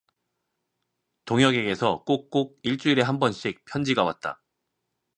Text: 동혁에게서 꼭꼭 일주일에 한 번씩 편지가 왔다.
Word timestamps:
동혁에게서 1.25 2.05
꼭꼭 2.05 2.57
일주일에 2.63 3.03
한 3.03 3.19
번씩 3.19 3.63
편지가 3.65 4.03
왔다. 4.03 4.41